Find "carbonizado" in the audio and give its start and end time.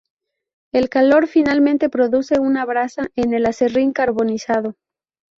3.93-4.73